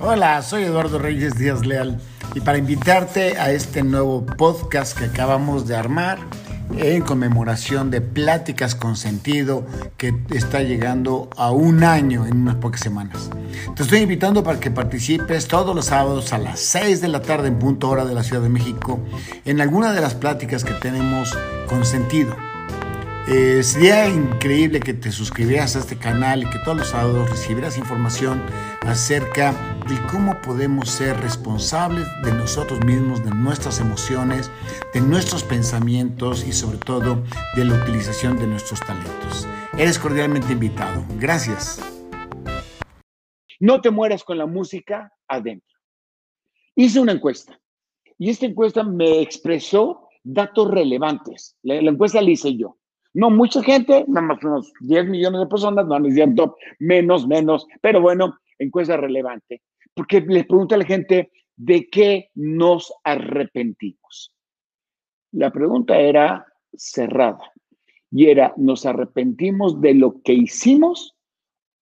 [0.00, 1.98] Hola, soy Eduardo Reyes Díaz Leal
[2.34, 6.18] y para invitarte a este nuevo podcast que acabamos de armar
[6.76, 12.82] en conmemoración de Pláticas con Sentido que está llegando a un año en unas pocas
[12.82, 13.30] semanas.
[13.74, 17.48] Te estoy invitando para que participes todos los sábados a las 6 de la tarde
[17.48, 19.00] en punto hora de la Ciudad de México
[19.46, 21.36] en alguna de las pláticas que tenemos
[21.68, 22.36] con sentido.
[23.28, 27.76] Eh, sería increíble que te suscribieras a este canal y que todos los sábados recibieras
[27.76, 28.40] información
[28.82, 29.50] acerca
[29.88, 34.48] de cómo podemos ser responsables de nosotros mismos, de nuestras emociones,
[34.94, 37.24] de nuestros pensamientos y sobre todo
[37.56, 39.48] de la utilización de nuestros talentos.
[39.76, 41.04] Eres cordialmente invitado.
[41.18, 41.80] Gracias.
[43.58, 45.76] No te mueras con la música adentro.
[46.76, 47.58] Hice una encuesta
[48.18, 51.56] y esta encuesta me expresó datos relevantes.
[51.64, 52.76] La, la encuesta la hice yo.
[53.16, 57.66] No mucha gente, nada más unos 10 millones de personas, no es cierto, menos, menos,
[57.80, 59.62] pero bueno, encuesta relevante,
[59.94, 64.34] porque les pregunta a la gente de qué nos arrepentimos.
[65.32, 67.40] La pregunta era cerrada
[68.10, 71.16] y era, ¿nos arrepentimos de lo que hicimos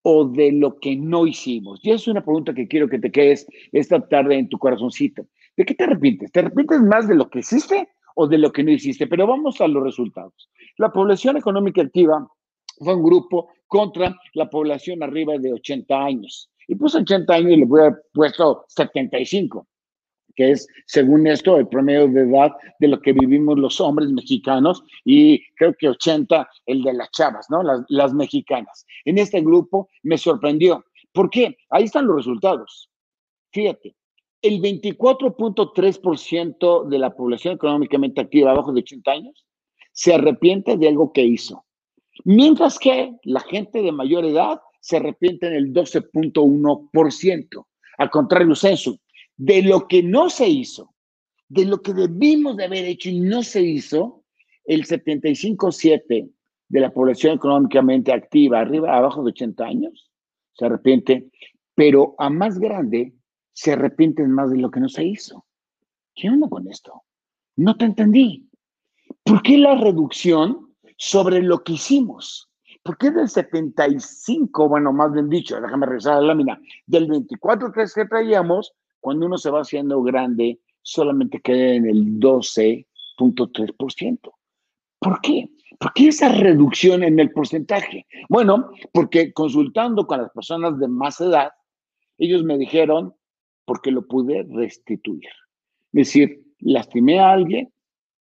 [0.03, 1.81] o de lo que no hicimos?
[1.83, 5.27] Y es una pregunta que quiero que te quedes esta tarde en tu corazoncito.
[5.57, 6.31] ¿De qué te arrepientes?
[6.31, 9.07] ¿Te arrepientes más de lo que hiciste o de lo que no hiciste.
[9.07, 10.51] Pero vamos a los resultados.
[10.79, 12.27] La población económica activa
[12.79, 16.51] fue un grupo contra la población arriba de 80 años.
[16.67, 19.67] Y puso 80 años y le voy a puesto 75,
[20.35, 24.83] que es, según esto, el promedio de edad de lo que vivimos los hombres mexicanos
[25.05, 27.63] y creo que 80 el de las chavas, ¿no?
[27.63, 28.87] Las, las mexicanas.
[29.05, 30.85] En este grupo me sorprendió.
[31.13, 31.57] ¿Por qué?
[31.71, 32.91] Ahí están los resultados.
[33.53, 33.95] Fíjate,
[34.45, 39.47] el 24.3% de la población económicamente activa abajo de 80 años
[39.93, 41.65] se arrepiente de algo que hizo.
[42.25, 47.67] Mientras que la gente de mayor edad se arrepiente en el 12.1%.
[47.97, 48.99] Al contrario, censo,
[49.35, 50.95] de lo que no se hizo,
[51.49, 54.25] de lo que debimos de haber hecho y no se hizo,
[54.67, 56.31] el 75.7%
[56.69, 60.11] de la población económicamente activa, arriba, abajo de 80 años,
[60.53, 61.31] se arrepiente,
[61.75, 63.15] pero a más grande
[63.55, 65.47] se arrepienten más de lo que no se hizo.
[66.15, 67.05] ¿Qué onda con esto?
[67.57, 68.51] No te entendí.
[69.23, 72.51] ¿Por qué la reducción sobre lo que hicimos?
[72.83, 77.73] ¿Por qué del 75, bueno, más bien dicho, déjame regresar a la lámina, del 24
[77.73, 84.19] que traíamos, cuando uno se va haciendo grande, solamente queda en el 12.3%?
[84.99, 85.49] ¿Por qué?
[85.79, 88.07] ¿Por qué esa reducción en el porcentaje?
[88.29, 91.53] Bueno, porque consultando con las personas de más edad,
[92.19, 93.15] ellos me dijeron
[93.65, 95.29] porque lo pude restituir.
[95.93, 97.73] Es decir, lastimé a alguien,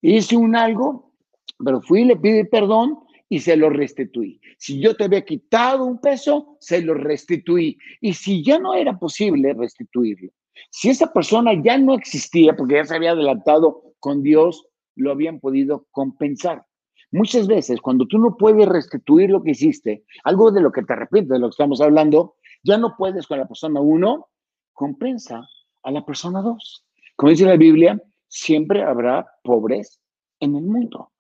[0.02, 1.14] hice un algo,
[1.64, 3.00] pero fui y le pedí perdón
[3.30, 4.40] y se lo restituí.
[4.58, 7.78] Si yo te había quitado un peso, se lo restituí.
[8.00, 10.32] Y si ya no era posible restituirlo,
[10.70, 15.40] si esa persona ya no existía porque ya se había adelantado con Dios, lo habían
[15.40, 16.66] podido compensar.
[17.12, 20.94] Muchas veces, cuando tú no puedes restituir lo que hiciste, algo de lo que te
[20.94, 24.30] arrepientes, de lo que estamos hablando, ya no puedes con la persona uno
[24.74, 25.48] compensa
[25.84, 26.86] a la persona dos.
[27.16, 30.02] Como dice la Biblia, siempre habrá pobres
[30.40, 31.12] en el mundo.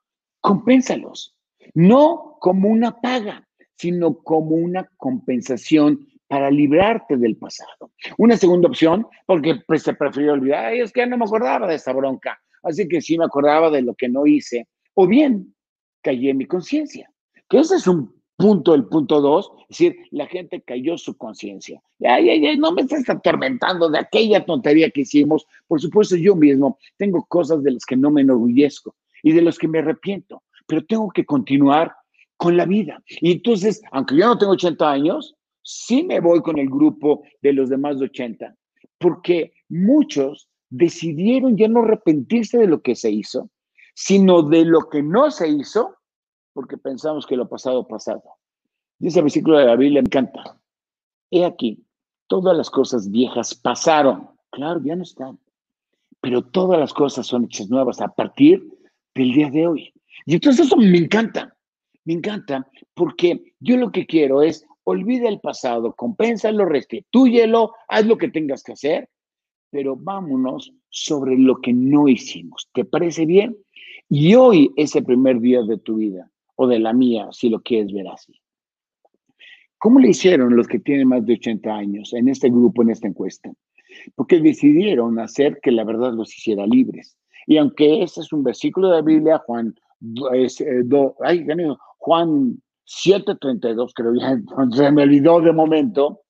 [0.42, 1.36] Compénsalos.
[1.74, 7.92] No como una paga, sino como una compensación para librarte del pasado.
[8.18, 11.76] Una segunda opción, porque pues, se prefirió olvidar, Ay, es que no me acordaba de
[11.76, 14.68] esta bronca, así que sí me acordaba de lo que no hice.
[14.96, 15.54] O bien,
[16.02, 17.10] callé mi conciencia,
[17.48, 21.82] que ese es un punto, el punto dos, es decir, la gente cayó su conciencia.
[22.00, 25.46] Ay, ay, ay, no me estás atormentando de aquella tontería que hicimos.
[25.68, 29.58] Por supuesto, yo mismo tengo cosas de las que no me enorgullezco y de las
[29.58, 31.94] que me arrepiento, pero tengo que continuar
[32.38, 33.02] con la vida.
[33.22, 37.54] Y entonces, aunque yo no tengo 80 años, sí me voy con el grupo de
[37.54, 38.56] los demás de 80,
[38.98, 43.50] porque muchos decidieron ya no arrepentirse de lo que se hizo,
[43.96, 45.96] sino de lo que no se hizo
[46.54, 48.24] porque pensamos que lo pasado pasado.
[49.00, 50.58] Y ese versículo de la Biblia me encanta.
[51.32, 51.84] He aquí,
[52.28, 54.30] todas las cosas viejas pasaron.
[54.52, 55.40] Claro, ya no están.
[56.22, 58.66] Pero todas las cosas son hechas nuevas a partir
[59.16, 59.94] del día de hoy.
[60.26, 61.58] Y entonces eso me encanta.
[62.06, 68.18] Me encanta porque yo lo que quiero es olvida el pasado, compénsalo, restitúyelo, haz lo
[68.18, 69.10] que tengas que hacer,
[69.70, 72.70] pero vámonos sobre lo que no hicimos.
[72.74, 73.58] ¿Te parece bien?
[74.10, 77.62] Y hoy es el primer día de tu vida o de la mía, si lo
[77.62, 78.40] quieres ver así.
[79.78, 83.08] ¿Cómo le hicieron los que tienen más de 80 años en este grupo, en esta
[83.08, 83.52] encuesta?
[84.16, 87.18] Porque decidieron hacer que la verdad los hiciera libres.
[87.48, 89.76] Y aunque ese es un versículo de la Biblia, Juan,
[90.34, 90.84] es, eh,
[91.22, 91.46] ay,
[91.98, 94.38] Juan 7:32, creo ya,
[94.72, 96.22] se me olvidó de momento,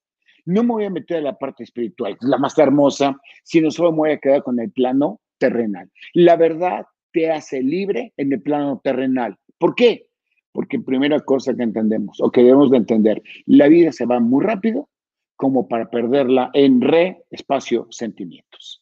[0.45, 3.97] no me voy a meter a la parte espiritual, la más hermosa, sino solo me
[3.97, 5.89] voy a quedar con el plano terrenal.
[6.13, 9.37] La verdad te hace libre en el plano terrenal.
[9.57, 10.07] ¿Por qué?
[10.53, 14.43] Porque primera cosa que entendemos o que debemos de entender, la vida se va muy
[14.43, 14.89] rápido
[15.35, 18.81] como para perderla en re espacio sentimientos.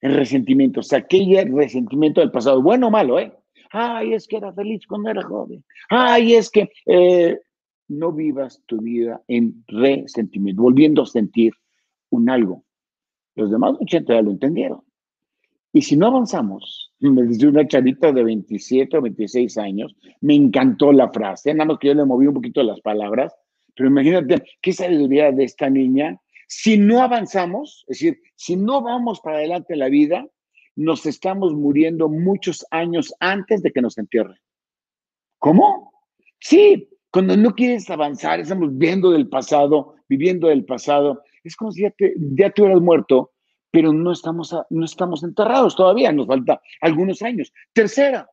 [0.00, 3.32] En resentimientos, aquel resentimiento del pasado, bueno o malo, ¿eh?
[3.70, 5.64] Ay, es que era feliz cuando era joven.
[5.88, 7.38] Ay, es que eh,
[7.88, 11.52] no vivas tu vida en resentimiento, volviendo a sentir
[12.10, 12.64] un algo.
[13.34, 14.82] Los demás 80 ya lo entendieron.
[15.72, 20.92] Y si no avanzamos, me dice una chavita de 27 o 26 años, me encantó
[20.92, 23.34] la frase, nada más que yo le moví un poquito las palabras,
[23.74, 26.20] pero imagínate qué sabiduría de esta niña.
[26.46, 30.26] Si no avanzamos, es decir, si no vamos para adelante en la vida,
[30.76, 34.36] nos estamos muriendo muchos años antes de que nos entierren.
[35.38, 35.92] ¿Cómo?
[36.38, 41.82] Sí, cuando no quieres avanzar, estamos viendo del pasado, viviendo del pasado, es como si
[41.82, 43.32] ya te, ya hubieras muerto,
[43.72, 47.52] pero no estamos, no estamos enterrados todavía, nos falta algunos años.
[47.72, 48.30] Tercera,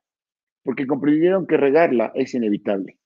[0.63, 2.99] porque comprendieron que regarla es inevitable.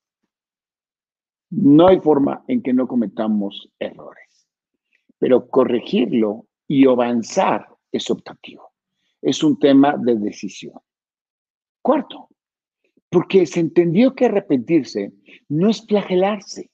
[1.52, 4.48] No hay forma en que no cometamos errores,
[5.20, 8.74] pero corregirlo y avanzar es optativo.
[9.22, 10.80] Es un tema de decisión.
[11.84, 12.30] Cuarto,
[13.10, 15.14] porque se entendió que arrepentirse
[15.50, 16.72] no es flagelarse,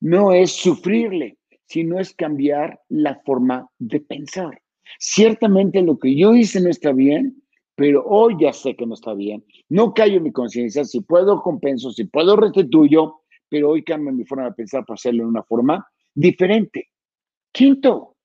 [0.00, 4.60] no es sufrirle, sino es cambiar la forma de pensar.
[4.98, 7.42] Ciertamente lo que yo hice no está bien,
[7.74, 9.44] pero hoy ya sé que no está bien.
[9.68, 14.44] No callo mi conciencia, si puedo compenso, si puedo restituyo, pero hoy cambio mi forma
[14.44, 16.88] de pensar para hacerlo de una forma diferente.
[17.52, 18.16] Quinto,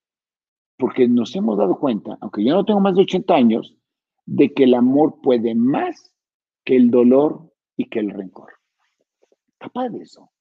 [0.78, 3.78] porque nos hemos dado cuenta, aunque yo no tengo más de 80 años,
[4.26, 6.14] de que el amor puede más
[6.64, 8.54] que el dolor y que el rencor.
[9.58, 10.32] Capaz de eso.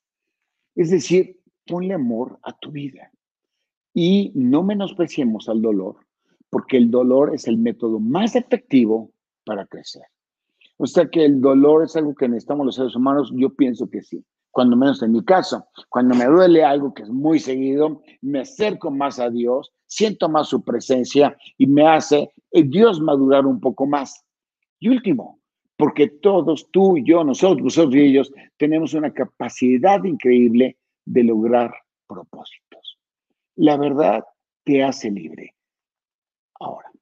[0.75, 3.11] Es decir, ponle amor a tu vida
[3.95, 6.07] y no menospreciemos al dolor,
[6.53, 9.11] porque el dolor es el método más efectivo
[9.45, 10.03] para crecer.
[10.77, 14.03] O sea que el dolor es algo que necesitamos los seres humanos, yo pienso que
[14.03, 14.23] sí
[14.53, 15.67] cuando menos en mi caso.
[15.89, 20.49] Cuando me duele algo que es muy seguido, me acerco más a Dios, siento más
[20.49, 24.25] su presencia y me hace eh, Dios madurar un poco más.
[24.79, 25.41] Y último,
[25.77, 30.77] porque todos, tú y yo, nosotros, nosotros y ellos, tenemos una capacidad increíble
[31.07, 31.73] de lograr
[32.07, 32.99] propósitos.
[33.57, 34.23] La verdad
[34.65, 35.55] te hace libre.
[36.63, 36.93] Ahora,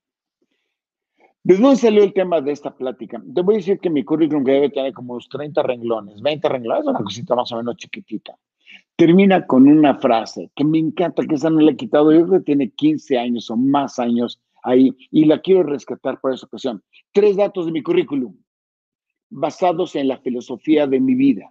[1.43, 3.23] ¿Desde dónde salió el tema de esta plática?
[3.35, 6.49] Te voy a decir que mi currículum que debe tener como unos 30 renglones, 20
[6.49, 8.37] renglones, una cosita más o menos chiquitita.
[8.95, 12.41] Termina con una frase que me encanta, que esa no la he quitado, yo creo
[12.41, 16.83] que tiene 15 años o más años ahí y la quiero rescatar por esa ocasión.
[17.11, 18.37] Tres datos de mi currículum
[19.31, 21.51] basados en la filosofía de mi vida.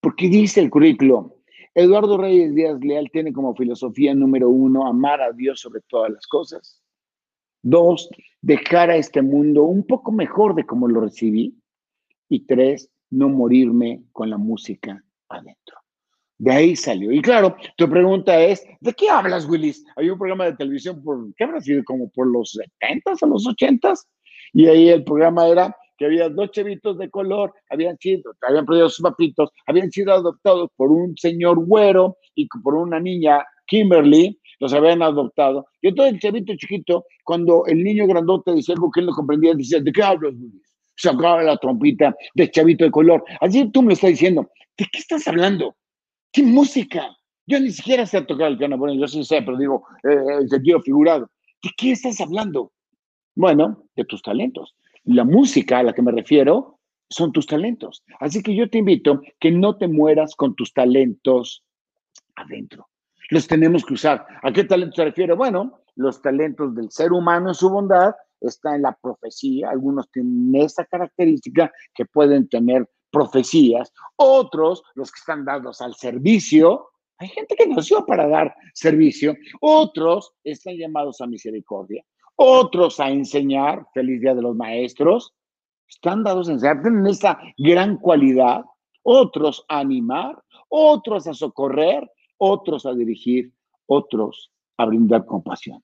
[0.00, 1.30] Porque dice el currículum,
[1.74, 6.26] Eduardo Reyes Díaz Leal tiene como filosofía número uno amar a Dios sobre todas las
[6.26, 6.82] cosas.
[7.68, 8.08] Dos,
[8.42, 11.52] dejar a este mundo un poco mejor de como lo recibí.
[12.28, 15.76] Y tres, no morirme con la música adentro.
[16.38, 17.10] De ahí salió.
[17.10, 19.84] Y claro, tu pregunta es, ¿de qué hablas, Willis?
[19.96, 21.82] Hay un programa de televisión por, ¿qué habrá sido?
[21.82, 23.94] Como por los 70 o los 80
[24.52, 28.88] Y ahí el programa era que había dos chevitos de color, habían sido, habían perdido
[28.90, 34.72] sus papitos, habían sido adoptados por un señor güero y por una niña, Kimberly, los
[34.72, 35.66] habían adoptado.
[35.80, 39.54] Y entonces el chavito chiquito, cuando el niño grandote decía algo que él no comprendía,
[39.54, 40.62] decía, ¿de qué hablas, Luis?
[40.96, 43.22] Sacaba la trompita de chavito de color.
[43.40, 44.48] Así tú me estás diciendo,
[44.78, 45.76] ¿de qué estás hablando?
[46.32, 47.14] ¿Qué música?
[47.46, 50.48] Yo ni siquiera sé tocar el piano, bueno, yo sí sé, pero digo, eh, el
[50.48, 51.30] sentido figurado.
[51.62, 52.72] ¿De qué estás hablando?
[53.34, 54.74] Bueno, de tus talentos.
[55.04, 58.02] La música a la que me refiero son tus talentos.
[58.18, 61.62] Así que yo te invito que no te mueras con tus talentos
[62.34, 62.88] adentro
[63.30, 64.26] los tenemos que usar.
[64.42, 65.34] ¿A qué talento se refiere?
[65.34, 69.70] Bueno, los talentos del ser humano en su bondad está en la profecía.
[69.70, 73.92] Algunos tienen esa característica que pueden tener profecías.
[74.16, 79.34] Otros, los que están dados al servicio, hay gente que nació para dar servicio.
[79.60, 82.04] Otros están llamados a misericordia.
[82.36, 83.86] Otros a enseñar.
[83.94, 85.34] Feliz Día de los Maestros.
[85.88, 86.82] Están dados a enseñar.
[86.82, 88.64] Tienen esa gran cualidad.
[89.02, 90.38] Otros a animar.
[90.68, 92.06] Otros a socorrer
[92.38, 93.52] otros a dirigir,
[93.86, 95.82] otros a brindar compasión.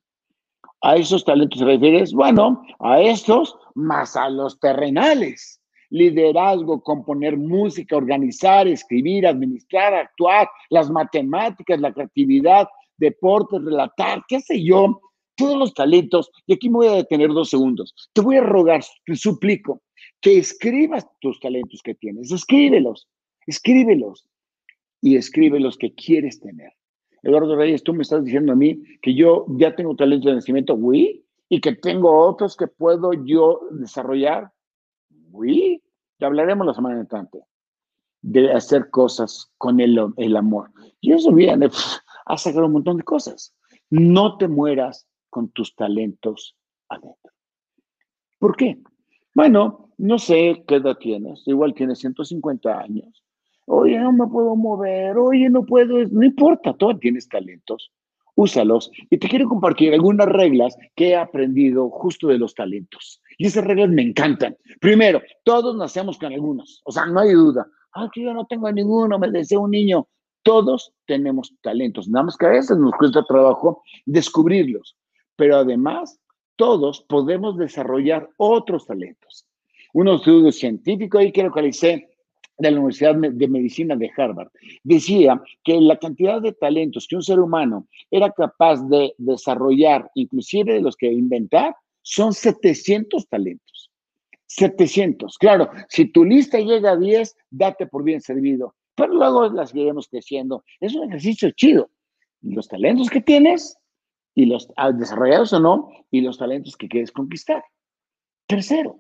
[0.82, 2.12] ¿A esos talentos se refieres?
[2.12, 5.61] Bueno, a estos más a los terrenales.
[5.90, 12.66] Liderazgo, componer música, organizar, escribir, administrar, actuar, las matemáticas, la creatividad,
[12.97, 15.00] deportes, relatar, qué sé yo,
[15.37, 16.30] todos los talentos.
[16.47, 17.94] Y aquí me voy a detener dos segundos.
[18.12, 19.82] Te voy a rogar, te suplico,
[20.21, 22.32] que escribas tus talentos que tienes.
[22.32, 23.06] Escríbelos,
[23.47, 24.26] escríbelos
[25.02, 26.73] y escribe los que quieres tener.
[27.23, 30.75] Eduardo Reyes, tú me estás diciendo a mí que yo ya tengo talento de nacimiento,
[30.75, 34.50] oui, y que tengo otros que puedo yo desarrollar,
[35.30, 35.82] oui.
[36.18, 37.44] Te hablaremos la semana entrante
[38.23, 40.71] de hacer cosas con el, el amor.
[41.00, 41.68] Y eso viene
[42.26, 43.54] a sacar un montón de cosas.
[43.90, 46.56] No te mueras con tus talentos
[46.88, 47.32] adentro.
[48.38, 48.80] ¿Por qué?
[49.35, 53.25] Bueno, no sé qué edad tienes, igual tienes 150 años.
[53.66, 57.92] Oye, no me puedo mover, oye, no puedo, no importa, tú tienes talentos,
[58.35, 58.90] úsalos.
[59.09, 63.23] Y te quiero compartir algunas reglas que he aprendido justo de los talentos.
[63.38, 64.57] Y esas reglas me encantan.
[64.81, 67.66] Primero, todos nacemos con algunos, o sea, no hay duda.
[67.95, 70.09] Ah, que yo no tengo ninguno, me deseo un niño.
[70.42, 74.97] Todos tenemos talentos, nada más que a veces nos cuesta trabajo descubrirlos,
[75.37, 76.19] pero además
[76.57, 79.47] todos podemos desarrollar otros talentos.
[79.92, 82.12] Un estudio científico ahí que localicé
[82.59, 84.50] de la Universidad de Medicina de Harvard
[84.85, 90.75] decía que la cantidad de talentos que un ser humano era capaz de desarrollar, inclusive
[90.75, 93.90] de los que inventar, son 700 talentos.
[94.47, 95.38] 700.
[95.38, 98.75] Claro, si tu lista llega a 10, date por bien servido.
[98.94, 100.64] Pero luego las iremos creciendo.
[100.80, 101.90] Es un ejercicio chido.
[102.42, 103.78] Los talentos que tienes
[104.35, 107.62] y los ah, desarrollados o no, y los talentos que quieres conquistar.
[108.47, 108.99] Tercero,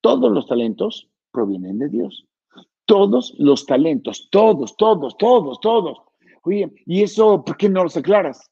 [0.00, 2.27] todos los talentos provienen de Dios.
[2.88, 5.98] Todos los talentos, todos, todos, todos, todos.
[6.42, 8.50] Oye, ¿y eso por qué no los aclaras?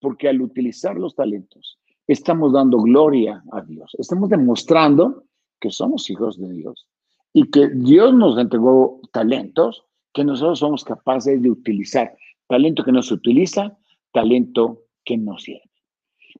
[0.00, 1.78] Porque al utilizar los talentos,
[2.08, 3.94] estamos dando gloria a Dios.
[3.96, 5.22] Estamos demostrando
[5.60, 6.88] que somos hijos de Dios
[7.32, 12.16] y que Dios nos entregó talentos que nosotros somos capaces de utilizar.
[12.48, 13.78] Talento que no se utiliza,
[14.10, 15.70] talento que no sirve.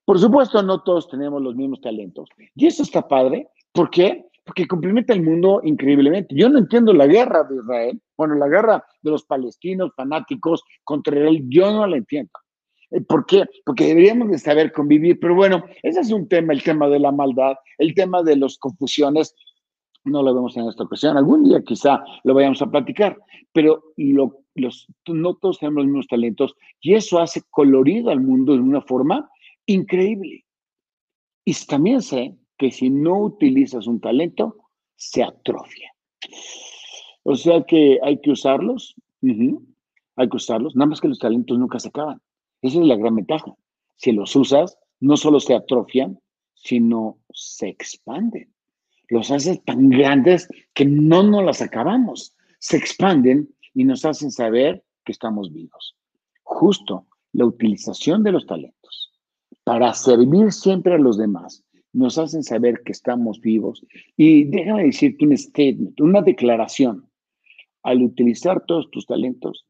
[0.04, 2.28] Por supuesto, no todos tenemos los mismos talentos.
[2.54, 3.48] Y eso está padre.
[3.72, 4.26] ¿Por qué?
[4.46, 6.34] Porque complementa el mundo increíblemente.
[6.34, 8.00] Yo no entiendo la guerra de Israel.
[8.16, 12.30] Bueno, la guerra de los palestinos fanáticos contra Israel, yo no la entiendo.
[12.92, 13.44] Eh, ¿Por qué?
[13.64, 15.18] Porque deberíamos de saber convivir.
[15.20, 18.56] Pero bueno, ese es un tema, el tema de la maldad, el tema de las
[18.56, 19.34] confusiones.
[20.04, 21.16] No lo vemos en esta ocasión.
[21.16, 23.18] Algún día quizá lo vayamos a platicar.
[23.52, 28.54] Pero lo los, no todos tenemos los mismos talentos y eso hace colorido al mundo
[28.54, 29.28] de una forma
[29.66, 30.44] increíble.
[31.44, 34.56] Y también sé que si no utilizas un talento,
[34.96, 35.92] se atrofia.
[37.22, 41.78] O sea que hay que usarlos, hay que usarlos, nada más que los talentos nunca
[41.78, 42.20] se acaban.
[42.62, 43.54] Esa es la gran ventaja.
[43.96, 46.18] Si los usas, no solo se atrofian,
[46.54, 48.52] sino se expanden.
[49.08, 52.34] Los haces tan grandes que no nos las acabamos.
[52.58, 55.96] Se expanden y nos hacen saber que estamos vivos.
[56.42, 59.12] Justo la utilización de los talentos
[59.64, 61.65] para servir siempre a los demás
[61.96, 63.84] nos hacen saber que estamos vivos.
[64.18, 67.08] Y déjame decirte un statement, una declaración.
[67.82, 69.64] Al utilizar todos tus talentos,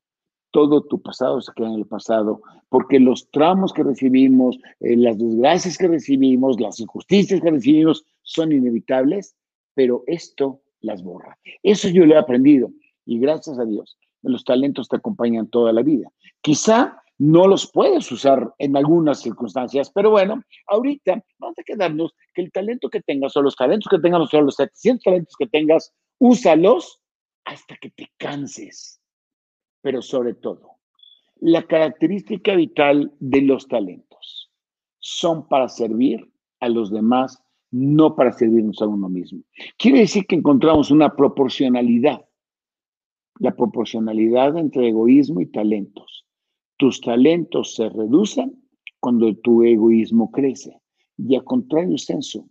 [0.50, 5.18] todo tu pasado se queda en el pasado, porque los tramos que recibimos, eh, las
[5.18, 9.36] desgracias que recibimos, las injusticias que recibimos son inevitables,
[9.74, 11.38] pero esto las borra.
[11.62, 12.70] Eso yo lo he aprendido.
[13.04, 16.10] Y gracias a Dios, los talentos te acompañan toda la vida.
[16.40, 22.42] Quizá no los puedes usar en algunas circunstancias, pero bueno, ahorita vamos a quedarnos que
[22.42, 25.94] el talento que tengas o los talentos que tengas o los 700 talentos que tengas,
[26.18, 27.00] úsalos
[27.44, 29.00] hasta que te canses.
[29.80, 30.78] Pero sobre todo,
[31.36, 34.50] la característica vital de los talentos
[34.98, 36.30] son para servir
[36.60, 39.42] a los demás, no para servirnos a uno mismo.
[39.78, 42.26] Quiere decir que encontramos una proporcionalidad
[43.38, 46.25] la proporcionalidad entre egoísmo y talentos.
[46.76, 48.62] Tus talentos se reducen
[49.00, 50.80] cuando tu egoísmo crece.
[51.16, 52.48] Y a contrario senso,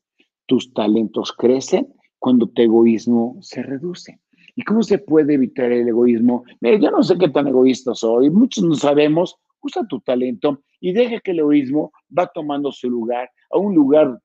[0.48, 4.20] tus talentos crecen cuando tu egoísmo se reduce.
[4.56, 6.44] ¿Y cómo se puede evitar el egoísmo?
[6.62, 9.36] Mira, yo no sé qué tan egoísta soy, muchos no sabemos.
[9.62, 14.20] Usa tu talento y deja que el egoísmo va tomando su lugar a un lugar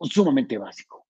[0.00, 1.06] sumamente básico.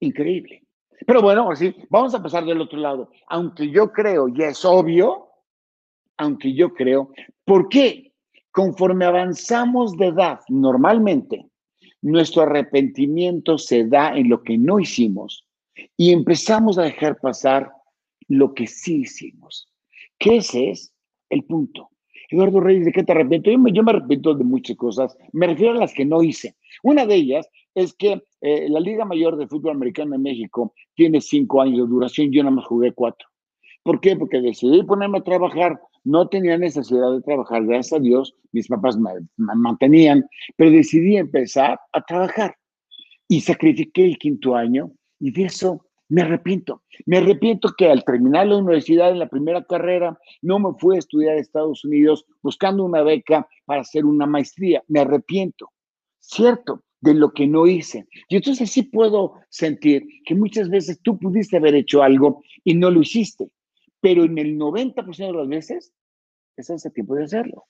[0.00, 0.62] Increíble.
[1.06, 3.10] Pero bueno, así, vamos a pasar del otro lado.
[3.28, 5.28] Aunque yo creo, y es obvio,
[6.16, 7.10] aunque yo creo,
[7.44, 8.12] ¿por qué?
[8.50, 11.46] Conforme avanzamos de edad, normalmente,
[12.02, 15.46] nuestro arrepentimiento se da en lo que no hicimos
[15.96, 17.72] y empezamos a dejar pasar
[18.28, 19.68] lo que sí hicimos.
[20.18, 20.92] Que ese es
[21.30, 21.90] el punto.
[22.30, 23.50] Eduardo Reyes, ¿de qué te arrepiento?
[23.50, 25.16] Yo me, yo me arrepiento de muchas cosas.
[25.32, 26.56] Me refiero a las que no hice.
[26.82, 31.20] Una de ellas es que eh, la Liga Mayor de Fútbol Americano en México tiene
[31.20, 33.28] cinco años de duración, yo nada más jugué cuatro.
[33.82, 34.16] ¿Por qué?
[34.16, 38.96] Porque decidí ponerme a trabajar, no tenía necesidad de trabajar, gracias a Dios, mis papás
[38.96, 42.56] me, mantenían, pero decidí empezar a trabajar
[43.26, 46.82] y sacrifiqué el quinto año y de eso me arrepiento.
[47.06, 50.98] Me arrepiento que al terminar la universidad en la primera carrera no me fui a
[50.98, 54.84] estudiar a Estados Unidos buscando una beca para hacer una maestría.
[54.86, 55.70] Me arrepiento.
[56.20, 58.06] Cierto, de lo que no hice.
[58.28, 62.90] Y entonces sí puedo sentir que muchas veces tú pudiste haber hecho algo y no
[62.90, 63.50] lo hiciste,
[64.04, 65.94] pero en el 90% de las veces
[66.58, 67.64] estás a tiempo de hacerlo.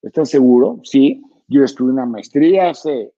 [0.00, 0.80] ¿Estás seguro?
[0.82, 1.20] Sí.
[1.46, 3.12] Yo estudié una maestría hace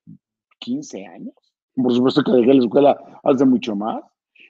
[0.59, 1.33] 15 años.
[1.77, 4.03] Por supuesto que dejé la escuela hace mucho más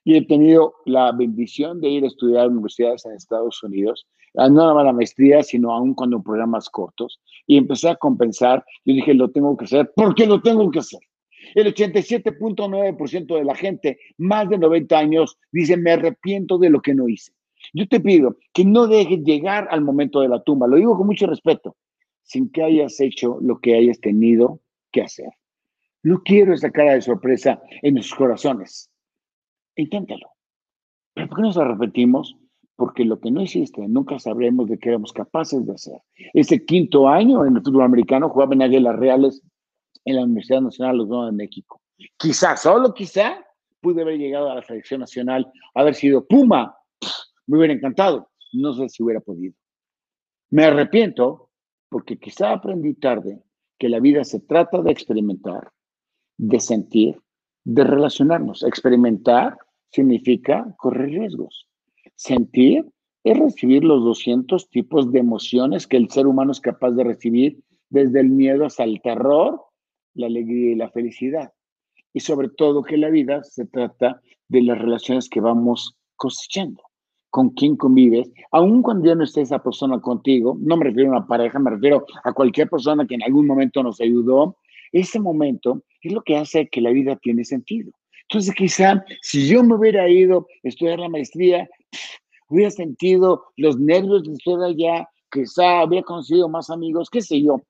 [0.04, 4.74] y he tenido la bendición de ir a estudiar universidades en Estados Unidos, no nada
[4.74, 9.30] más la maestría, sino aún cuando programas cortos, y empecé a compensar, yo dije, lo
[9.30, 11.02] tengo que hacer, ¿por qué lo tengo que hacer?
[11.54, 16.96] El 87.9% de la gente, más de 90 años, dice, me arrepiento de lo que
[16.96, 17.37] no hice.
[17.74, 21.08] Yo te pido que no dejes llegar al momento de la tumba, lo digo con
[21.08, 21.76] mucho respeto,
[22.24, 25.30] sin que hayas hecho lo que hayas tenido que hacer.
[26.04, 28.90] No quiero esa cara de sorpresa en nuestros corazones
[29.78, 30.28] inténtalo.
[31.14, 32.36] ¿Pero por qué nos arrepentimos?
[32.76, 36.00] Porque lo que no hiciste nunca sabremos de qué éramos capaces de hacer.
[36.34, 39.42] Ese quinto año en el fútbol americano jugaba en Águilas Reales
[40.06, 41.82] en la Universidad Nacional Nuevos de México.
[42.18, 43.44] Quizá, solo quizá,
[43.82, 46.77] pude haber llegado a la selección nacional, haber sido Puma.
[47.48, 48.30] Me hubiera encantado.
[48.54, 49.56] No sé si hubiera podido.
[50.50, 51.50] Me arrepiento
[51.90, 53.42] porque quizá aprendí tarde
[53.78, 55.72] que la vida se trata de experimentar,
[56.38, 57.22] de sentir,
[57.64, 58.64] de relacionarnos.
[58.64, 59.58] Experimentar
[59.92, 61.68] significa correr riesgos.
[62.16, 62.86] Sentir
[63.24, 67.64] es recibir los 200 tipos de emociones que el ser humano es capaz de recibir,
[67.90, 69.62] desde el miedo hasta el terror,
[70.14, 71.54] la alegría y la felicidad.
[72.14, 76.82] Y sobre todo que la vida se trata de las relaciones que vamos cosechando,
[77.30, 81.18] con quién convives, aun cuando ya no esté esa persona contigo, no me refiero a
[81.18, 84.58] una pareja, me refiero a cualquier persona que en algún momento nos ayudó,
[84.92, 87.92] ese momento es lo que hace que la vida tiene sentido.
[88.30, 91.70] Entonces, quizá si yo me hubiera ido a estudiar la maestría,
[92.50, 97.62] hubiera sentido los nervios de estar allá, quizá habría conocido más amigos, qué sé yo.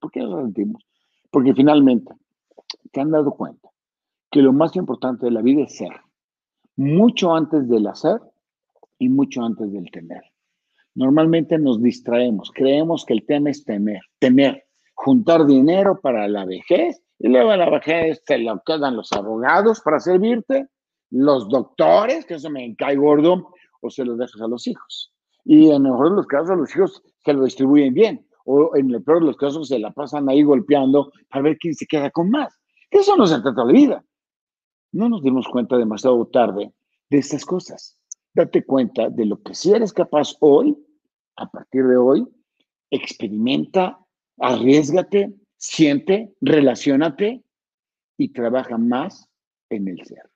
[0.00, 0.84] ¿Por qué lo sentimos?
[1.30, 2.12] Porque finalmente
[2.92, 3.70] te han dado cuenta
[4.30, 5.92] que lo más importante de la vida es ser.
[6.76, 8.20] Mucho antes del hacer
[8.98, 10.22] y mucho antes del temer.
[10.94, 17.02] Normalmente nos distraemos, creemos que el tema es temer, temer, juntar dinero para la vejez
[17.18, 20.68] y luego a la vejez te lo quedan los abogados para servirte,
[21.10, 25.12] los doctores, que eso me cae gordo, o se los dejas a los hijos.
[25.44, 28.26] Y en el mejor de los casos, los hijos se lo distribuyen bien.
[28.46, 31.74] O en el peor de los casos, se la pasan ahí golpeando para ver quién
[31.74, 32.58] se queda con más.
[32.90, 34.04] Eso no se trata de vida.
[34.94, 36.72] No nos dimos cuenta demasiado tarde
[37.10, 37.98] de estas cosas.
[38.32, 40.76] Date cuenta de lo que si eres capaz hoy,
[41.34, 42.24] a partir de hoy,
[42.90, 43.98] experimenta,
[44.38, 47.42] arriesgate, siente, relacionate
[48.16, 49.28] y trabaja más
[49.68, 50.30] en el ser.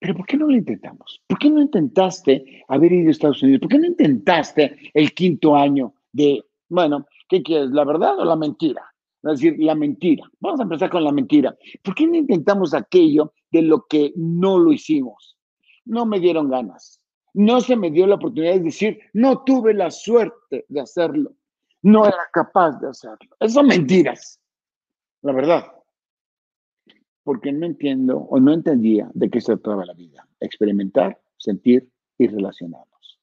[0.00, 1.22] Pero ¿por qué no lo intentamos?
[1.28, 3.60] ¿Por qué no intentaste haber ido a Estados Unidos?
[3.60, 7.70] ¿Por qué no intentaste el quinto año de, bueno, ¿qué quieres?
[7.70, 8.91] ¿La verdad o la mentira?
[9.24, 10.28] Es decir, la mentira.
[10.40, 11.56] Vamos a empezar con la mentira.
[11.82, 15.36] ¿Por qué no intentamos aquello de lo que no lo hicimos?
[15.84, 17.00] No me dieron ganas.
[17.34, 21.34] No se me dio la oportunidad de decir, no tuve la suerte de hacerlo
[21.82, 23.36] no era capaz de hacerlo.
[23.40, 24.40] Eso son mentiras,
[25.20, 25.64] la verdad.
[27.24, 30.26] Porque no entiendo o no entendía de qué se trataba la vida.
[30.40, 33.20] Experimentar, sentir y relacionarnos.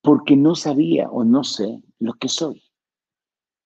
[0.00, 2.62] Porque no sabía o no sé lo que soy.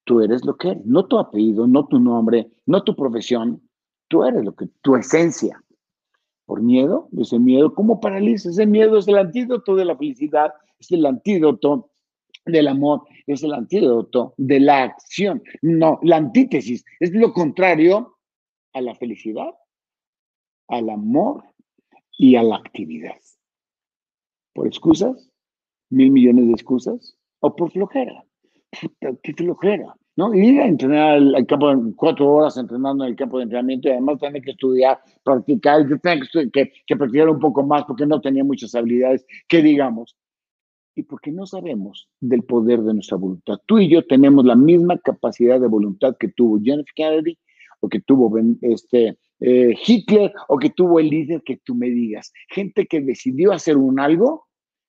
[0.05, 3.61] Tú eres lo que eres, no tu apellido, no tu nombre, no tu profesión.
[4.09, 5.63] Tú eres lo que, tu esencia.
[6.45, 8.49] Por miedo, ese miedo, ¿cómo paraliza?
[8.49, 11.93] Ese miedo es el antídoto de la felicidad, es el antídoto
[12.45, 15.41] del amor es el antídoto de la acción.
[15.61, 18.17] No, la antítesis es lo contrario
[18.73, 19.53] a la felicidad,
[20.67, 21.43] al amor
[22.17, 23.19] y a la actividad.
[24.53, 25.31] ¿Por excusas?
[25.89, 27.17] ¿Mil millones de excusas?
[27.39, 28.25] ¿O por flojera?
[29.23, 29.95] qué flojera.
[30.15, 30.33] ¿no?
[30.33, 34.19] Ir a entrenar al, campo, cuatro horas entrenando en el campo de entrenamiento y además
[34.19, 38.43] tener que estudiar, practicar, yo tenía que, que, practicar un poco más porque no tenía
[38.43, 40.15] muchas habilidades, que digamos
[40.95, 43.57] y porque no sabemos del poder de nuestra voluntad.
[43.65, 47.37] Tú y yo tenemos la misma capacidad de voluntad que tuvo John Kennedy
[47.79, 48.31] o que tuvo
[48.61, 52.31] este, eh, Hitler o que tuvo el líder que tú me digas.
[52.49, 54.45] Gente que decidió hacer un algo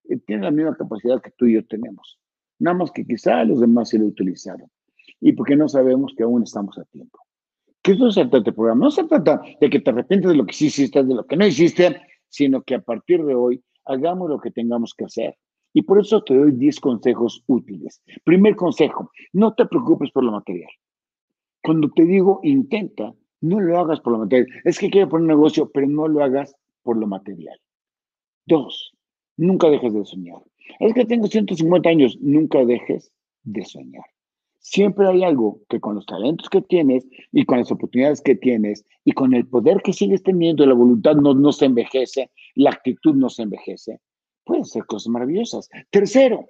[0.09, 2.19] eh, tiene la misma capacidad que tú y yo tenemos.
[2.59, 4.71] Nada más que quizá los demás se lo utilizaron.
[5.21, 7.19] Y porque no sabemos que aún estamos a tiempo.
[7.83, 8.87] ¿Qué es se trata este programa?
[8.87, 11.37] No se trata de que te arrepientes de lo que sí hiciste, de lo que
[11.37, 15.37] no hiciste, sino que a partir de hoy hagamos lo que tengamos que hacer
[15.75, 18.01] y por eso te doy 10 consejos útiles.
[18.25, 20.71] Primer consejo, no te preocupes por lo material.
[21.63, 24.49] Cuando te digo intenta, No lo hagas por lo material.
[24.65, 27.59] Es que quiero poner un negocio, pero no lo hagas por lo material.
[28.47, 28.95] Dos,
[29.37, 30.41] nunca dejes de soñar.
[30.81, 34.05] Es que tengo 150 años, nunca dejes de soñar.
[34.59, 38.85] Siempre hay algo que con los talentos que tienes y con las oportunidades que tienes
[39.05, 43.15] y con el poder que sigues teniendo, la voluntad no, no se envejece, la actitud
[43.15, 44.01] no se envejece,
[44.43, 45.69] pueden ser cosas maravillosas.
[45.91, 46.47] Tercero,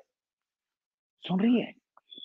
[1.22, 1.76] sonríe,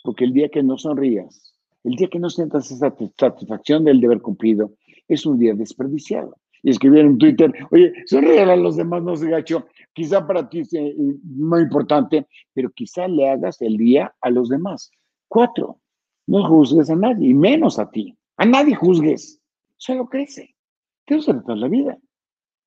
[0.03, 4.21] porque el día que no sonrías, el día que no sientas esa satisfacción del deber
[4.21, 4.73] cumplido,
[5.07, 6.35] es un día desperdiciado.
[6.61, 9.65] Y escribieron en Twitter, oye, sonríe a los demás, no se gacho.
[9.99, 10.71] Quizá para ti es
[11.25, 14.89] muy importante, pero quizá le hagas el día a los demás.
[15.27, 15.81] Cuatro,
[16.25, 18.17] no juzgues a nadie, y menos a ti.
[18.37, 19.41] A nadie juzgues,
[19.75, 20.55] solo crece.
[21.05, 21.97] Se trata la vida.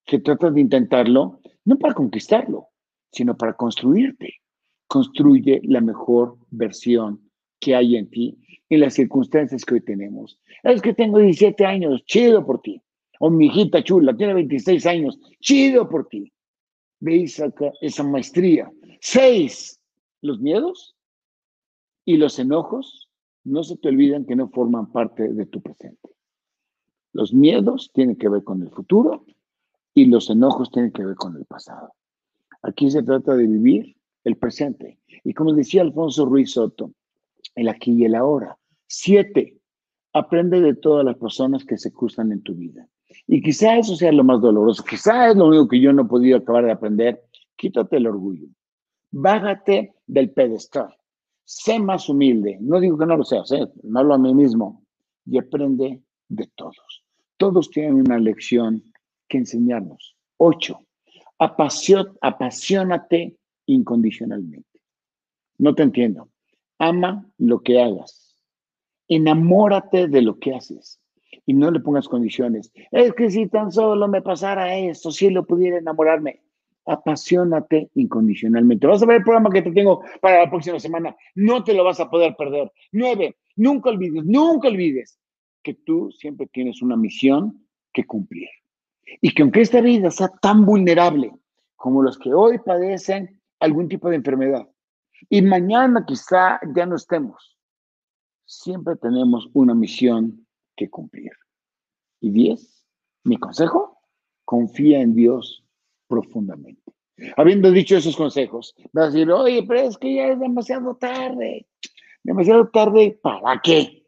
[0.07, 2.69] Se trata de intentarlo, no para conquistarlo,
[3.11, 4.35] sino para construirte.
[4.87, 10.39] Construye la mejor versión que hay en ti en las circunstancias que hoy tenemos.
[10.65, 12.83] Es que tengo 17 años, chido por ti.
[13.21, 16.32] O mi hijita chula, tiene 26 años, chido por ti.
[17.03, 18.73] Veis acá esa maestría.
[19.01, 19.81] Seis,
[20.21, 20.95] los miedos
[22.05, 23.11] y los enojos
[23.43, 26.11] no se te olvidan que no forman parte de tu presente.
[27.13, 29.27] Los miedos tienen que ver con el futuro
[29.93, 31.93] y los enojos tienen que ver con el pasado.
[32.63, 35.01] Aquí se trata de vivir el presente.
[35.25, 36.93] Y como decía Alfonso Ruiz Soto,
[37.57, 38.57] el aquí y el ahora.
[38.87, 39.59] Siete,
[40.13, 42.89] aprende de todas las personas que se cruzan en tu vida.
[43.27, 46.07] Y quizá eso sea lo más doloroso, quizá es lo único que yo no he
[46.07, 47.23] podido acabar de aprender.
[47.57, 48.49] Quítate el orgullo.
[49.11, 50.95] Bájate del pedestal
[51.53, 52.57] sé más humilde.
[52.61, 53.69] No digo que no lo seas, ¿eh?
[53.95, 54.83] hablo a mí mismo.
[55.27, 57.05] Y aprende de todos.
[57.37, 58.83] Todos tienen una lección
[59.29, 60.17] que enseñarnos.
[60.39, 60.81] Ocho,
[61.39, 64.81] apasionate incondicionalmente.
[65.59, 66.29] No te entiendo.
[66.79, 68.35] Ama lo que hagas.
[69.09, 71.01] Enamórate de lo que haces.
[71.53, 72.73] Y no le pongas condiciones.
[72.91, 76.41] Es que si tan solo me pasara esto, si lo pudiera enamorarme
[76.87, 78.87] apasionate incondicionalmente.
[78.87, 81.15] Vas a ver el programa que te tengo para la próxima semana.
[81.35, 82.73] No te lo vas a poder perder.
[82.91, 85.21] Nueve, nunca olvides, nunca olvides
[85.63, 88.49] que tú siempre tienes una misión que cumplir.
[89.21, 91.33] Y que aunque esta vida sea tan vulnerable
[91.77, 94.67] como los que hoy padecen algún tipo de enfermedad,
[95.29, 97.59] y mañana quizá ya no estemos,
[98.47, 101.33] siempre tenemos una misión que cumplir.
[102.23, 102.87] Y diez,
[103.25, 103.99] mi consejo,
[104.45, 105.65] confía en Dios
[106.07, 106.81] profundamente.
[107.37, 111.67] Habiendo dicho esos consejos, vas a decir, oye, pero es que ya es demasiado tarde.
[112.23, 114.07] Demasiado tarde, ¿para qué?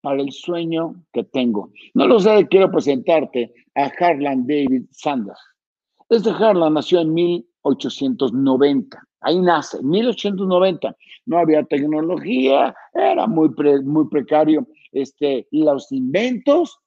[0.00, 1.72] Para el sueño que tengo.
[1.92, 5.40] No lo sé, quiero presentarte a Harlan David Sanders.
[6.08, 9.02] Este Harlan nació en 1890.
[9.22, 10.96] Ahí nace, 1890.
[11.26, 13.50] No había tecnología, era muy,
[13.82, 14.68] muy precario.
[14.92, 16.78] Este, los inventos,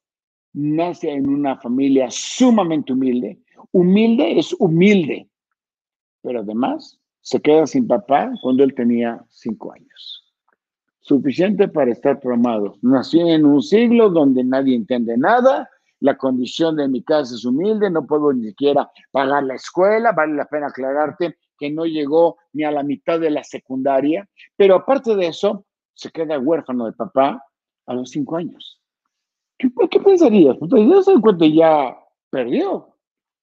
[0.53, 3.39] nace en una familia sumamente humilde,
[3.71, 5.29] Humilde es humilde,
[6.23, 10.25] pero además se queda sin papá cuando él tenía cinco años.
[11.01, 12.77] Suficiente para estar traumado.
[12.81, 17.89] Nací en un siglo donde nadie entiende nada, la condición de mi casa es humilde,
[17.89, 22.63] no puedo ni siquiera pagar la escuela, vale la pena aclararte que no llegó ni
[22.63, 27.43] a la mitad de la secundaria, pero aparte de eso, se queda huérfano de papá
[27.85, 28.79] a los cinco años.
[29.60, 30.58] ¿Qué, qué pensarías?
[30.58, 31.95] Pues ya se cuenta ya
[32.30, 32.95] perdió.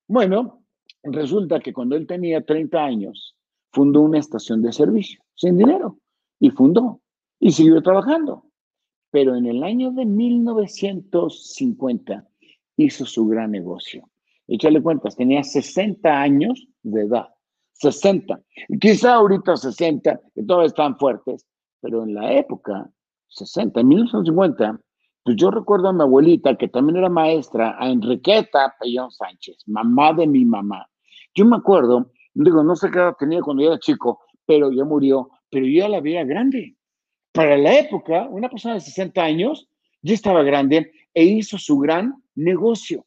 [0.08, 0.62] Bueno,
[1.02, 3.36] resulta que cuando él tenía 30 años,
[3.72, 5.98] fundó una estación de servicio, sin dinero,
[6.40, 7.00] y fundó,
[7.38, 8.44] y siguió trabajando.
[9.10, 12.26] Pero en el año de 1950
[12.78, 14.08] hizo su gran negocio.
[14.48, 17.28] Échale cuentas, tenía 60 años de edad.
[17.74, 18.40] 60.
[18.80, 21.44] Quizá ahorita 60, que todavía están fuertes,
[21.80, 22.90] pero en la época,
[23.28, 24.80] 60, en 1950,
[25.26, 30.12] pues yo recuerdo a mi abuelita, que también era maestra, a Enriqueta Pellón Sánchez, mamá
[30.12, 30.88] de mi mamá.
[31.34, 34.84] Yo me acuerdo, digo, no sé qué edad tenía cuando yo era chico, pero ya
[34.84, 36.76] murió, pero yo ya la veía grande.
[37.32, 39.68] Para la época, una persona de 60 años
[40.00, 43.04] ya estaba grande e hizo su gran negocio.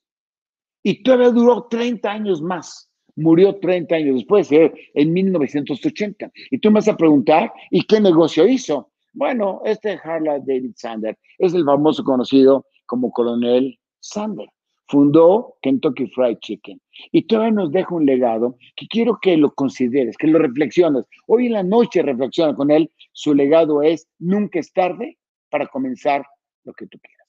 [0.83, 2.91] Y todavía duró 30 años más.
[3.15, 6.31] Murió 30 años después, eh, en 1980.
[6.51, 8.91] Y tú me vas a preguntar, ¿y qué negocio hizo?
[9.13, 14.49] Bueno, este Harlan David Sander es el famoso conocido como Coronel Sander.
[14.87, 20.17] Fundó Kentucky Fried Chicken y todavía nos deja un legado que quiero que lo consideres,
[20.17, 21.05] que lo reflexiones.
[21.27, 22.91] Hoy en la noche reflexiona con él.
[23.11, 25.19] Su legado es nunca es tarde
[25.51, 26.25] para comenzar
[26.63, 27.27] lo que tú quieras.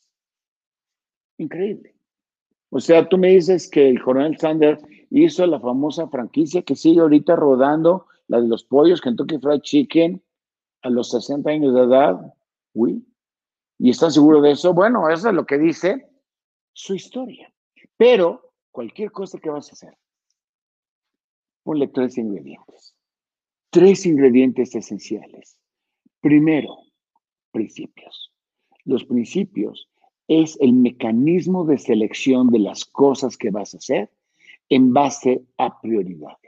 [1.36, 1.94] Increíble.
[2.70, 7.00] O sea, tú me dices que el coronel Sanders hizo la famosa franquicia que sigue
[7.00, 10.22] ahorita rodando, la de los pollos, Kentucky Fried Chicken,
[10.82, 12.34] a los 60 años de edad,
[12.72, 13.06] uy,
[13.78, 14.72] ¿y estás seguro de eso?
[14.72, 16.08] Bueno, eso es lo que dice
[16.72, 17.52] su historia.
[17.96, 19.96] Pero cualquier cosa que vas a hacer,
[21.62, 22.94] ponle tres ingredientes.
[23.70, 25.58] Tres ingredientes esenciales.
[26.20, 26.76] Primero,
[27.52, 28.32] principios.
[28.84, 29.88] Los principios
[30.28, 34.10] es el mecanismo de selección de las cosas que vas a hacer
[34.68, 36.39] en base a prioridades.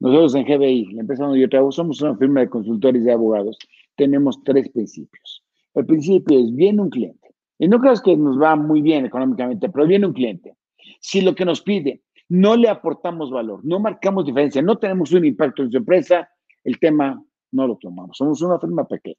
[0.00, 3.58] Nosotros en GBI, la empresa donde yo trabajo, somos una firma de consultores de abogados,
[3.96, 5.44] tenemos tres principios.
[5.74, 9.68] El principio es, viene un cliente, y no creas que nos va muy bien económicamente,
[9.68, 10.56] pero viene un cliente.
[11.00, 15.26] Si lo que nos pide no le aportamos valor, no marcamos diferencia, no tenemos un
[15.26, 16.28] impacto en su empresa,
[16.64, 18.16] el tema no lo tomamos.
[18.16, 19.16] Somos una firma pequeña.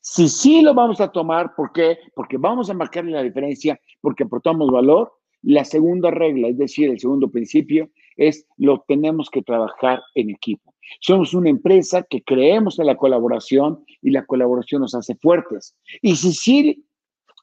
[0.00, 1.98] Si sí lo vamos a tomar, ¿por qué?
[2.14, 5.12] Porque vamos a marcarle la diferencia, porque aportamos valor.
[5.42, 10.74] La segunda regla, es decir, el segundo principio, es lo tenemos que trabajar en equipo.
[11.00, 15.76] Somos una empresa que creemos en la colaboración y la colaboración nos hace fuertes.
[16.02, 16.84] Y si sí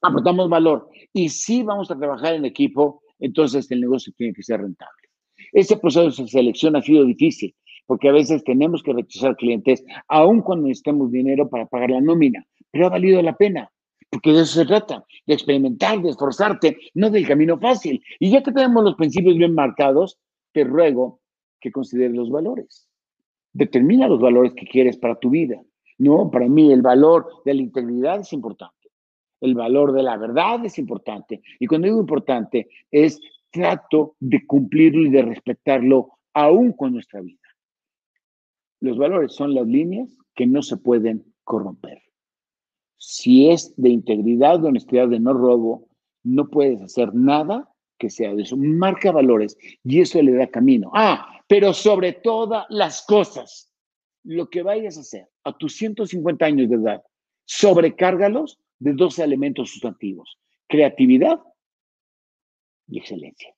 [0.01, 4.61] aportamos valor y sí vamos a trabajar en equipo, entonces el negocio tiene que ser
[4.61, 5.03] rentable.
[5.51, 7.55] Ese proceso de selección ha sido difícil
[7.85, 12.45] porque a veces tenemos que rechazar clientes aun cuando necesitemos dinero para pagar la nómina,
[12.71, 13.69] pero ha valido la pena,
[14.09, 18.01] porque de eso se trata, de experimentar, de esforzarte, no del camino fácil.
[18.19, 20.17] Y ya que tenemos los principios bien marcados,
[20.53, 21.21] te ruego
[21.59, 22.87] que consideres los valores.
[23.51, 25.61] Determina los valores que quieres para tu vida.
[25.97, 28.89] No, para mí el valor de la integridad es importante.
[29.41, 31.41] El valor de la verdad es importante.
[31.59, 33.19] Y cuando digo importante, es
[33.51, 37.39] trato de cumplirlo y de respetarlo aún con nuestra vida.
[38.79, 42.01] Los valores son las líneas que no se pueden corromper.
[42.97, 45.87] Si es de integridad, de honestidad, de no robo,
[46.23, 48.57] no puedes hacer nada que sea de eso.
[48.57, 50.91] Marca valores y eso le da camino.
[50.93, 53.71] Ah, pero sobre todas las cosas,
[54.23, 57.03] lo que vayas a hacer a tus 150 años de edad,
[57.45, 61.39] sobrecárgalos de dos elementos sustantivos, creatividad
[62.87, 63.53] y excelencia.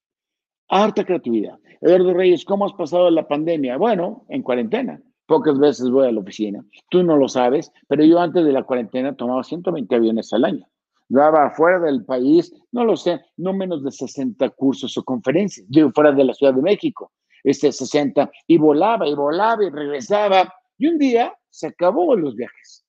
[0.67, 1.59] Harta creatividad.
[1.81, 3.77] Eduardo Reyes, ¿cómo has pasado la pandemia?
[3.77, 5.01] Bueno, en cuarentena.
[5.27, 6.63] Pocas veces voy a la oficina.
[6.89, 10.67] Tú no lo sabes, pero yo antes de la cuarentena tomaba 120 aviones al año.
[11.07, 15.65] Daba fuera del país, no lo sé, no menos de 60 cursos o conferencias.
[15.69, 17.11] Yo fuera de la Ciudad de México,
[17.43, 20.51] este 60, y volaba y volaba y regresaba.
[20.77, 22.85] Y un día se acabó los viajes.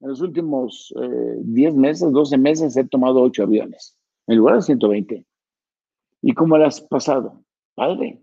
[0.00, 0.92] En los últimos
[1.42, 5.26] 10 eh, meses, 12 meses, he tomado 8 aviones, en lugar de 120.
[6.22, 7.44] ¿Y cómo lo has pasado?
[7.74, 8.20] Padre,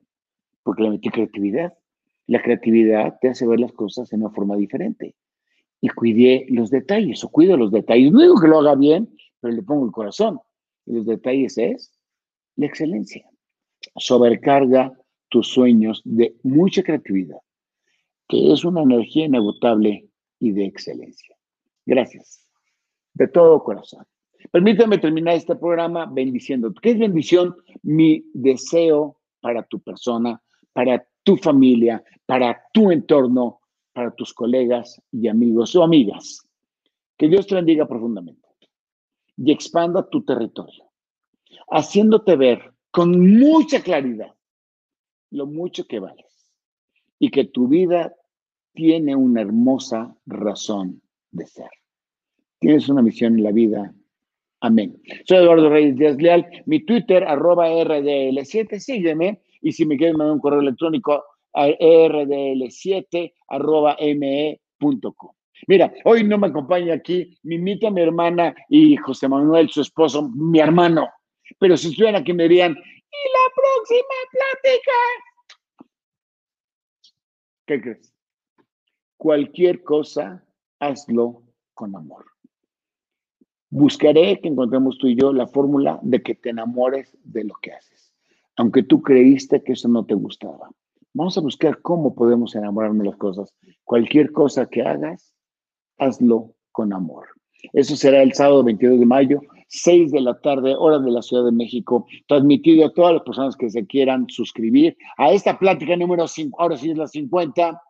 [0.64, 1.74] porque le metí creatividad.
[2.26, 5.16] La creatividad te hace ver las cosas de una forma diferente.
[5.80, 8.12] Y cuidé los detalles, o cuido los detalles.
[8.12, 9.16] No digo que lo haga bien,
[9.52, 10.40] le pongo el corazón.
[10.86, 11.92] Y los detalles es
[12.56, 13.30] la excelencia.
[13.96, 14.94] Sobrecarga
[15.30, 17.40] tus sueños de mucha creatividad,
[18.28, 21.36] que es una energía inagotable y de excelencia.
[21.86, 22.46] Gracias.
[23.14, 24.06] De todo corazón.
[24.52, 26.74] Permítame terminar este programa bendiciendo.
[26.82, 27.56] ¿Qué es bendición?
[27.82, 30.42] Mi deseo para tu persona,
[30.74, 33.60] para tu familia, para tu entorno,
[33.94, 36.48] para tus colegas y amigos o amigas.
[37.18, 38.47] Que Dios te bendiga profundamente
[39.38, 40.86] y expanda tu territorio,
[41.70, 44.36] haciéndote ver con mucha claridad
[45.32, 46.50] lo mucho que vales
[47.20, 48.16] y que tu vida
[48.74, 51.70] tiene una hermosa razón de ser.
[52.60, 53.94] Tienes una misión en la vida.
[54.62, 55.02] Amén.
[55.26, 56.48] Soy Eduardo Reyes Díaz Leal.
[56.66, 58.80] Mi Twitter, arroba RDL7.
[58.80, 59.42] Sígueme.
[59.62, 61.24] Y si me quieres mandar un correo electrónico,
[61.54, 65.32] a rdl7 arroba me.com.
[65.66, 70.60] Mira, hoy no me acompaña aquí Mimita, mi hermana, y José Manuel, su esposo, mi
[70.60, 71.10] hermano.
[71.60, 74.92] Pero si estuvieran aquí me dirían, ¿y la próxima plática?
[77.66, 78.14] ¿Qué crees?
[79.18, 80.46] Cualquier cosa,
[80.80, 81.44] hazlo
[81.74, 82.26] con amor.
[83.70, 87.74] Buscaré que encontremos tú y yo la fórmula de que te enamores de lo que
[87.74, 88.14] haces,
[88.56, 90.70] aunque tú creíste que eso no te gustaba.
[91.14, 93.54] Vamos a buscar cómo podemos enamorarnos de las cosas.
[93.84, 95.34] Cualquier cosa que hagas,
[95.98, 97.28] hazlo con amor.
[97.74, 101.46] Eso será el sábado 22 de mayo, 6 de la tarde, hora de la Ciudad
[101.46, 106.28] de México, transmitido a todas las personas que se quieran suscribir a esta plática número
[106.28, 107.82] 5, ahora sí es la 50,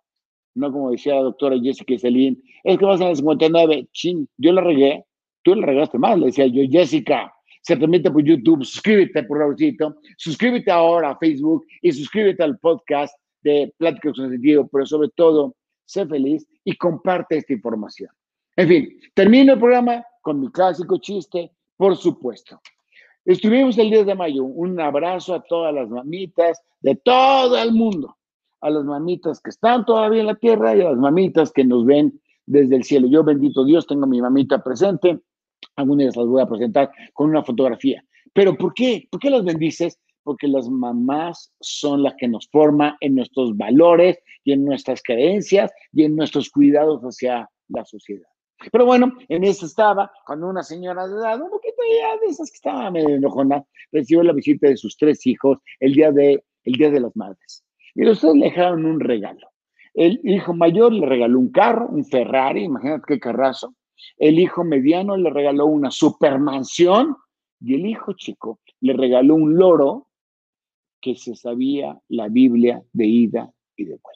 [0.55, 4.27] no como decía la doctora Jessica Celine, es que va a ser la 59, ching,
[4.37, 5.05] yo la regué,
[5.43, 9.97] tú la regaste más, le decía yo, Jessica, se transmite por YouTube, suscríbete por favorcito,
[10.17, 15.55] suscríbete ahora a Facebook y suscríbete al podcast de Pláticas con Sentido, pero sobre todo,
[15.87, 18.09] sé feliz y comparte esta información.
[18.55, 22.59] En fin, termino el programa con mi clásico chiste, por supuesto.
[23.25, 24.43] Estuvimos el 10 de mayo.
[24.43, 28.15] Un abrazo a todas las mamitas de todo el mundo.
[28.61, 31.85] A las mamitas que están todavía en la tierra y a las mamitas que nos
[31.85, 33.07] ven desde el cielo.
[33.07, 35.19] Yo, bendito Dios, tengo a mi mamita presente.
[35.75, 38.03] Algunas las voy a presentar con una fotografía.
[38.33, 39.07] ¿Pero por qué?
[39.11, 39.99] ¿Por qué las bendices?
[40.27, 45.71] Porque las mamás son las que nos forman en nuestros valores y en nuestras creencias
[45.93, 48.27] y en nuestros cuidados hacia la sociedad.
[48.73, 52.51] Pero bueno, en eso estaba, cuando una señora de edad, un poquito ya de esas
[52.51, 53.63] que estaba medio enojona,
[53.93, 57.63] recibió la visita de sus tres hijos el día de, el día de las madres.
[57.95, 59.47] Y los tres le dejaron un regalo.
[59.93, 63.73] El hijo mayor le regaló un carro, un Ferrari, imagínate qué carrazo.
[64.17, 67.15] El hijo mediano le regaló una supermansión
[67.61, 70.06] y el hijo chico le regaló un loro
[71.07, 74.11] que se sabía la Biblia de ida y de vuelta.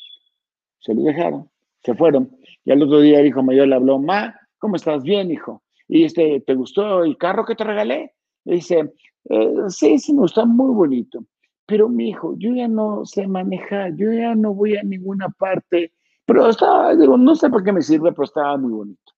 [0.79, 1.49] Se lo dejaron,
[1.83, 2.35] se fueron.
[2.65, 5.03] Y al otro día el hijo mayor le habló, Ma, ¿cómo estás?
[5.03, 5.63] Bien, hijo.
[5.87, 8.13] ¿Y este, te gustó el carro que te regalé?
[8.43, 8.91] Le dice,
[9.29, 11.23] eh, sí, sí, me gusta, muy bonito.
[11.65, 15.93] Pero mi hijo, yo ya no sé manejar, yo ya no voy a ninguna parte.
[16.25, 19.13] Pero estaba, digo, no sé por qué me sirve, pero estaba muy bonito.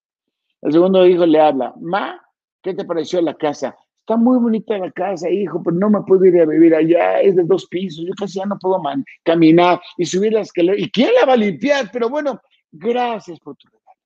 [0.61, 2.21] El segundo hijo le habla, Ma,
[2.61, 3.75] ¿qué te pareció la casa?
[4.03, 7.37] Está muy bonita la casa, hijo, pero no me puedo ir a vivir allá, es
[7.37, 8.81] de dos pisos, yo casi ya no puedo
[9.23, 10.77] caminar y subir las escalera.
[10.77, 11.89] ¿Y quién la va a limpiar?
[11.89, 14.01] Pero bueno, gracias por tu regalo.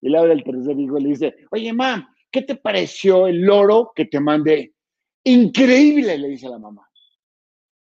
[0.00, 3.92] Y le habla el tercer hijo le dice, oye, mamá, ¿qué te pareció el loro
[3.94, 4.74] que te mandé?
[5.22, 6.90] Increíble, le dice la mamá.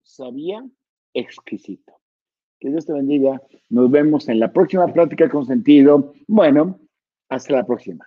[0.03, 0.63] Sabía
[1.15, 1.95] exquisito.
[2.61, 3.41] Que Dios te bendiga.
[3.71, 6.13] Nos vemos en la próxima plática con sentido.
[6.27, 6.79] Bueno,
[7.31, 8.07] hasta la próxima.